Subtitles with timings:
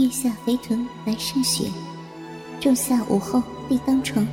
[0.00, 1.70] 月下肥臀白胜雪，
[2.58, 4.26] 仲夏午后立当床。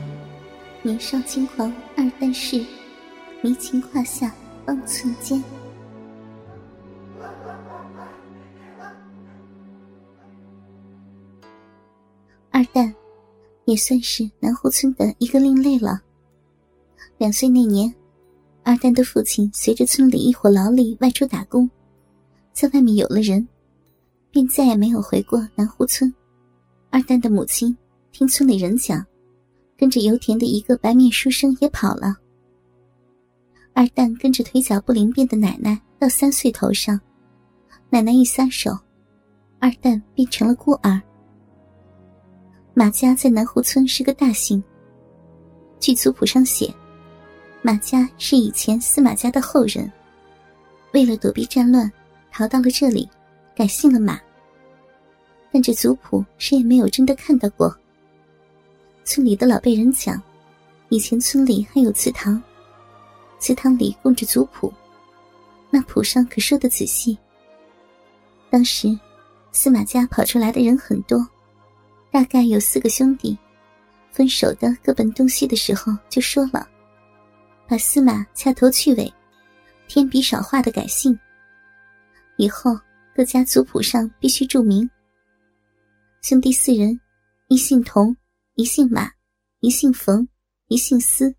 [0.82, 2.66] 年少轻狂二蛋事，
[3.42, 4.34] 迷情胯下
[4.66, 5.44] 方寸间。
[12.50, 12.96] 二蛋
[13.66, 16.02] 也算是南湖村的一个另类了。
[17.18, 17.94] 两岁那年，
[18.64, 21.70] 二蛋的父亲随着村里一伙劳力外出打工，
[22.54, 23.46] 在外面有了人。
[24.38, 26.14] 便再也没有回过南湖村。
[26.92, 27.76] 二蛋的母亲
[28.12, 29.04] 听村里人讲，
[29.76, 32.16] 跟着油田的一个白面书生也跑了。
[33.74, 37.02] 二蛋跟着腿脚不灵便的奶奶到三岁头上，
[37.90, 38.78] 奶奶一撒手，
[39.58, 41.02] 二蛋变成了孤儿。
[42.76, 44.64] 马家在南湖村是个大姓，
[45.80, 46.72] 据族谱上写，
[47.64, 49.92] 马家是以前司马家的后人，
[50.94, 51.92] 为了躲避战乱，
[52.32, 53.10] 逃到了这里，
[53.56, 54.22] 改姓了马。
[55.58, 57.76] 但这族谱谁也没有真的看到过。
[59.04, 60.22] 村里的老辈人讲，
[60.90, 62.40] 以前村里还有祠堂，
[63.40, 64.72] 祠堂里供着族谱，
[65.72, 67.18] 那谱上可说的仔细。
[68.52, 68.96] 当时
[69.52, 71.28] 司马家跑出来的人很多，
[72.12, 73.36] 大概有四个兄弟，
[74.12, 76.68] 分手的各奔东西的时候就说了，
[77.68, 79.12] 把司马掐头去尾，
[79.88, 81.18] 添笔少画的改姓。
[82.36, 82.80] 以后
[83.16, 84.88] 各家族谱上必须注明。
[86.22, 87.00] 兄弟四人，
[87.48, 88.18] 一姓童，
[88.56, 89.10] 一姓马，
[89.62, 90.28] 一姓冯，
[90.68, 91.34] 一姓司。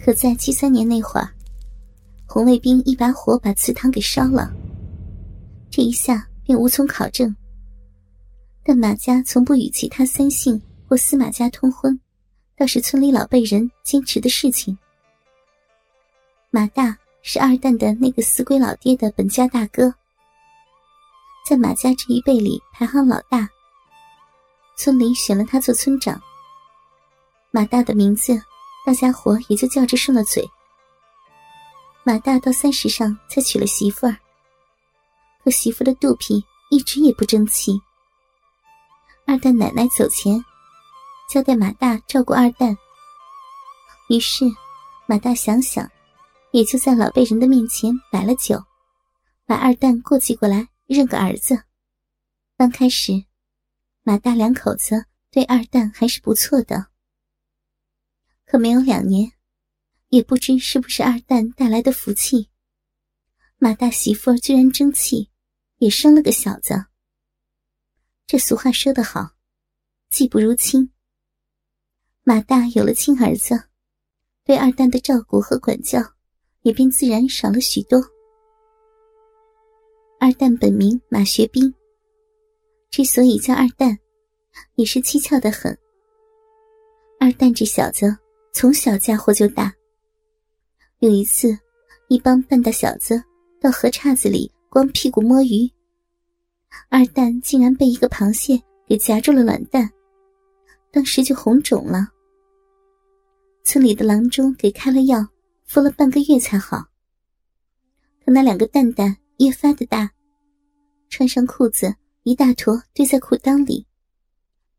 [0.00, 1.28] 可在七三年那会儿，
[2.26, 4.50] 红卫兵一把火把祠堂给烧了，
[5.70, 7.34] 这一下便无从考证。
[8.62, 12.00] 但马家从不与其他三姓或司马家通婚，
[12.56, 14.78] 倒是村里老辈人坚持的事情。
[16.50, 16.96] 马大。
[17.26, 19.94] 是二蛋的那个死鬼老爹的本家大哥，
[21.48, 23.48] 在马家这一辈里排行老大。
[24.76, 26.20] 村里选了他做村长。
[27.50, 28.38] 马大的名字，
[28.84, 30.46] 大家伙也就叫着顺了嘴。
[32.02, 34.14] 马大到三十上才娶了媳妇儿，
[35.42, 37.80] 可媳妇的肚皮一直也不争气。
[39.26, 40.44] 二蛋奶奶走前，
[41.30, 42.76] 交代马大照顾二蛋。
[44.10, 44.44] 于是，
[45.06, 45.90] 马大想想。
[46.54, 48.62] 也就在老辈人的面前摆了酒，
[49.44, 51.64] 把二蛋过继过来认个儿子。
[52.56, 53.24] 刚开始，
[54.04, 56.92] 马大两口子对二蛋还是不错的。
[58.44, 59.32] 可没有两年，
[60.10, 62.50] 也不知是不是二蛋带来的福气，
[63.56, 65.32] 马大媳妇居然争气，
[65.78, 66.86] 也生了个小子。
[68.28, 69.32] 这俗话说得好，
[70.08, 70.92] 技不如亲。
[72.22, 73.70] 马大有了亲儿子，
[74.44, 76.13] 对二蛋的照顾和管教。
[76.64, 78.02] 也便自然少了许多。
[80.18, 81.72] 二蛋本名马学兵，
[82.90, 83.98] 之所以叫二蛋，
[84.76, 85.76] 也是蹊跷的很。
[87.20, 88.16] 二蛋这小子
[88.52, 89.72] 从小家伙就大。
[91.00, 91.56] 有一次，
[92.08, 93.22] 一帮半大小子
[93.60, 95.70] 到河岔子里光屁股摸鱼，
[96.88, 99.90] 二蛋竟然被一个螃蟹给夹住了卵蛋，
[100.90, 102.08] 当时就红肿了。
[103.64, 105.26] 村里的郎中给开了药。
[105.74, 106.84] 敷了半个月才好。
[108.24, 110.08] 可那两个蛋蛋越发的大，
[111.08, 111.92] 穿上裤子
[112.22, 113.84] 一大坨堆在裤裆里，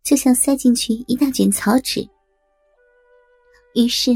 [0.03, 1.99] 就像塞进去一大卷草纸。
[3.73, 4.11] 于是，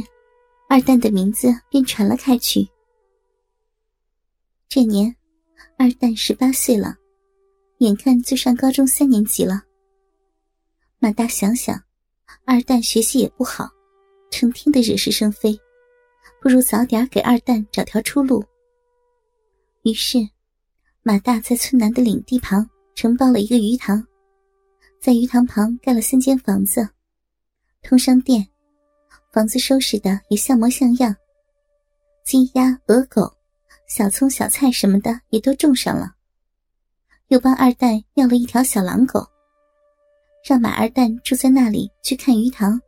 [0.70, 2.66] 二蛋的名字便传了开去。
[4.70, 5.14] 这年，
[5.78, 6.96] 二蛋十八岁了，
[7.80, 9.64] 眼看就上高中三年级了。
[10.98, 11.84] 马大想想，
[12.46, 13.70] 二蛋学习也不好，
[14.32, 15.60] 成天的惹是生非。
[16.42, 18.44] 不如早点给二蛋找条出路。
[19.84, 20.18] 于是，
[21.04, 24.06] 马大在村南的领地旁承包了一个鱼塘，
[25.02, 26.88] 在鱼塘旁盖了三间房子，
[27.82, 28.48] 通商店，
[29.32, 31.16] 房子收拾的也像模像样，
[32.24, 33.32] 鸡鸭鹅狗、
[33.88, 36.14] 小葱小菜什么的也都种上了，
[37.28, 39.26] 又帮二蛋要了一条小狼狗，
[40.44, 42.80] 让马二蛋住在那里去看鱼塘，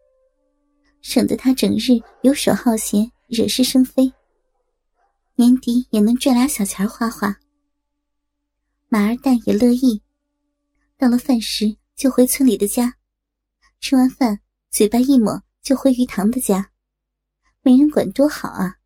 [1.01, 3.11] 省得他整日游手好闲。
[3.31, 4.11] 惹是生非，
[5.35, 7.39] 年底也能赚俩小钱花花。
[8.89, 10.03] 马二蛋也乐意，
[10.97, 12.97] 到了饭时就回村里的家，
[13.79, 16.73] 吃完饭嘴巴一抹就回鱼塘的家，
[17.61, 18.79] 没人管多好啊！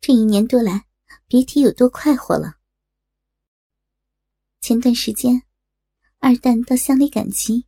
[0.00, 0.86] 这一年多来，
[1.26, 2.54] 别提有多快活了。
[4.62, 5.42] 前段时间，
[6.18, 7.66] 二蛋到乡里赶集，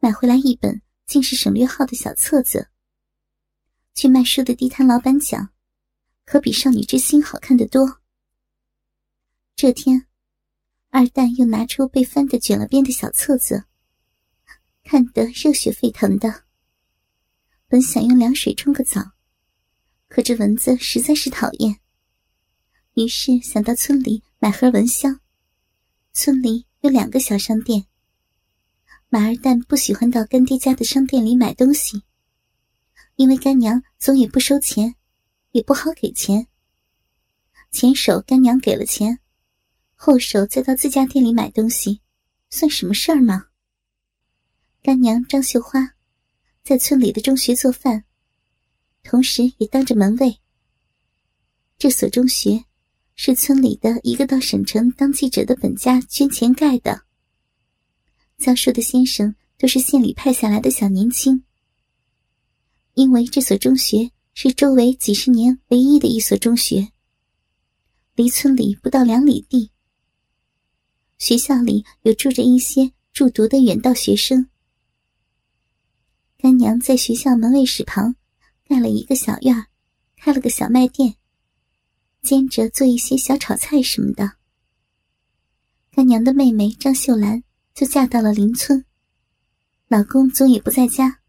[0.00, 2.70] 买回来一本竟是省略号的小册子。
[3.96, 5.48] 去卖书的地摊老板讲，
[6.26, 8.02] 可比少女之心好看得多。
[9.56, 10.06] 这天，
[10.90, 13.64] 二蛋又拿出被翻得卷了边的小册子，
[14.84, 16.44] 看得热血沸腾的。
[17.68, 19.00] 本想用凉水冲个澡，
[20.08, 21.80] 可这蚊子实在是讨厌，
[22.96, 25.20] 于是想到村里买盒蚊香。
[26.12, 27.86] 村里有两个小商店。
[29.08, 32.02] 马二蛋不喜欢到干爹家的商店里买东西，
[33.16, 34.94] 因为干娘总也不收钱，
[35.52, 36.46] 也不好给钱。
[37.70, 39.18] 前手干娘给了钱，
[39.94, 42.00] 后手再到自家店里买东西，
[42.50, 43.46] 算什么事儿吗？
[44.82, 45.94] 干娘张秀花
[46.62, 48.04] 在村里的中学做饭，
[49.02, 50.38] 同时也当着门卫。
[51.78, 52.64] 这所中学
[53.14, 57.02] 是村里的一个到省城当记者的本家捐钱盖的。
[58.36, 61.45] 教书的先生都是县里派下来的小年轻。
[62.96, 66.88] 因为这所中学是周围几十年唯一的一所中学，
[68.14, 69.70] 离村里不到两里地。
[71.18, 74.48] 学校里有住着一些住读的远道学生。
[76.38, 78.16] 干娘在学校门卫室旁
[78.66, 79.66] 盖了一个小院
[80.16, 81.16] 开了个小卖店，
[82.22, 84.32] 兼着做一些小炒菜什么的。
[85.92, 87.44] 干娘的妹妹张秀兰。
[87.76, 88.86] 就嫁到了邻村，
[89.88, 91.20] 老公总也不在家。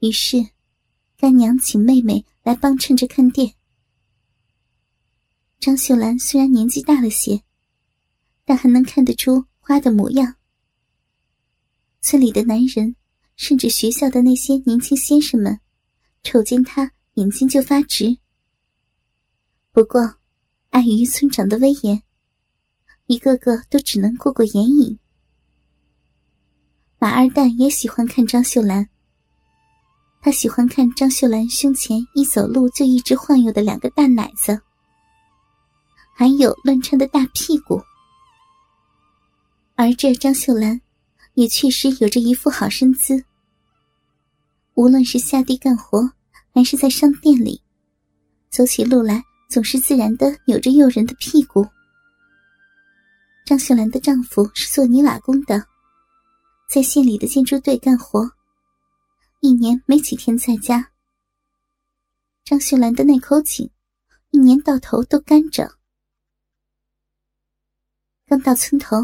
[0.00, 0.50] 于是，
[1.16, 3.54] 干娘请妹妹来帮衬着看店。
[5.58, 7.42] 张秀兰虽然年纪大了些，
[8.44, 10.36] 但还能看得出花的模样。
[12.00, 12.94] 村里的男人，
[13.34, 15.58] 甚至学校的那些年轻先生们，
[16.22, 18.18] 瞅见她眼睛就发直。
[19.72, 20.18] 不过，
[20.70, 22.04] 碍于村长的威严，
[23.06, 24.96] 一个个都只能过过眼瘾。
[27.00, 28.88] 马二蛋也喜欢看张秀兰。
[30.28, 34.60] 他喜欢看张秀兰胸前一走路就一直晃悠的两个大奶子，
[36.14, 37.82] 还有乱颤的大屁股。
[39.74, 40.78] 而这张秀兰，
[41.32, 43.24] 也确实有着一副好身姿。
[44.74, 46.12] 无论是下地干活，
[46.52, 47.62] 还是在商店里，
[48.50, 51.66] 走起路来总是自然的扭着诱人的屁股。
[53.46, 55.64] 张秀兰的丈夫是做泥瓦工的。
[56.68, 58.30] 在县里的建筑队干活，
[59.40, 60.90] 一年没几天在家。
[62.44, 63.70] 张秀兰的那口井，
[64.30, 65.70] 一年到头都干着。
[68.26, 68.96] 刚到村头，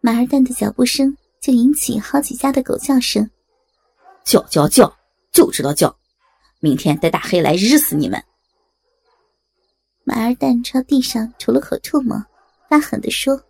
[0.00, 3.30] 马二蛋的脚步声就引起好几家的狗叫声。
[4.24, 4.94] 叫叫叫，
[5.32, 5.98] 就知道叫！
[6.60, 8.22] 明天带大黑来日死你们！
[10.04, 12.22] 马二蛋朝地上吐了口唾沫，
[12.68, 13.42] 发狠的说。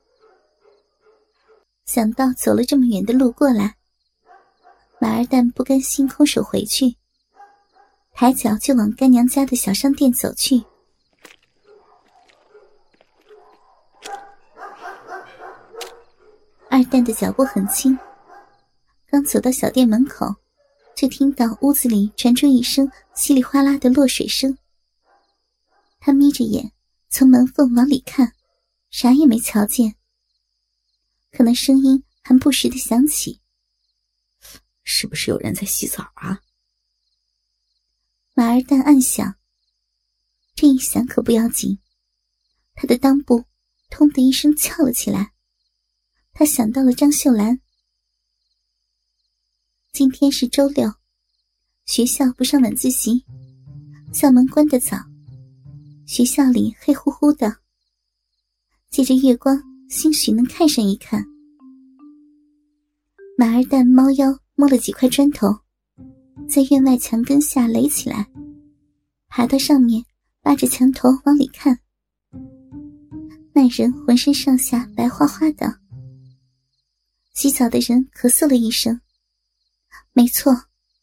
[1.85, 3.77] 想到走了这么远的路过来，
[5.05, 6.97] 马二蛋不甘心空手回去，
[8.15, 10.65] 抬脚就往干娘家的小商店走去。
[16.71, 17.99] 二蛋的脚步很轻，
[19.09, 20.37] 刚走到小店门口，
[20.97, 24.57] 就听到屋子里传出一声稀里哗啦的落水声。
[26.01, 26.73] 他眯着眼
[27.11, 28.33] 从门缝往里看，
[28.89, 29.97] 啥也没瞧见。
[31.31, 33.43] 可能声音还不时的响起，
[34.85, 36.41] 是不是有人在洗澡啊？
[38.35, 39.35] 马二蛋暗想。
[40.55, 41.79] 这一想可不要紧，
[42.75, 43.45] 他的裆部
[43.91, 45.33] “通”的一声翘了起来。
[46.33, 47.61] 他想到了张秀兰。
[49.93, 50.93] 今天是周六，
[51.87, 53.25] 学校不上晚自习，
[54.13, 54.97] 校门关得早，
[56.07, 57.57] 学校里黑乎乎的，
[58.91, 59.61] 借着月光。
[59.89, 61.25] 兴许能看上一看。
[63.37, 65.49] 马二蛋猫腰摸了几块砖头，
[66.49, 68.29] 在院外墙根下垒起来，
[69.29, 70.05] 爬到上面，
[70.43, 71.81] 扒着墙头往里看。
[73.53, 75.81] 那人浑身上下白花花的。
[77.35, 79.01] 洗澡的人咳嗽了一声，
[80.13, 80.53] 没错，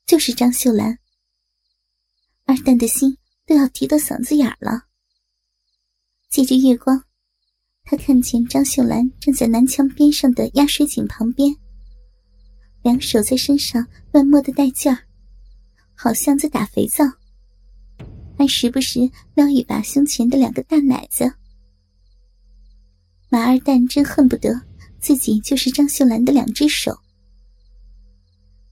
[0.06, 0.98] 就是张秀兰。
[2.46, 4.84] 二蛋的心都要提到嗓子眼了。
[6.30, 7.04] 借着月光。
[7.84, 11.54] 他看见张秀兰站在南墙边上的压水井旁边，
[12.82, 14.98] 两手在身上乱摸的带劲儿，
[15.94, 17.04] 好像在打肥皂，
[18.38, 21.34] 还时不时撩一把胸前的两个大奶子。
[23.30, 24.62] 马二蛋真恨不得
[25.00, 26.98] 自己就是张秀兰的两只手。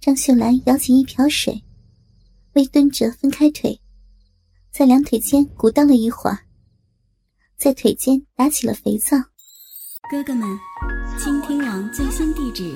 [0.01, 1.63] 张秀兰舀起一瓢水，
[2.53, 3.79] 微蹲着分开腿，
[4.71, 6.39] 在两腿间鼓荡了一会儿。
[7.57, 9.17] 在腿间打起了肥皂。
[10.09, 10.47] 哥哥们，
[11.17, 12.75] 倾听网最新地址，